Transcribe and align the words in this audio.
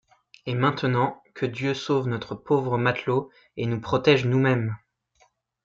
Et 0.47 0.55
maintenant, 0.55 1.21
que 1.35 1.45
Dieu 1.45 1.75
sauve 1.75 2.07
notre 2.07 2.33
pauvre 2.33 2.79
matelot, 2.79 3.29
et 3.55 3.67
nous 3.67 3.79
protège 3.79 4.25
nous-mêmes! 4.25 4.75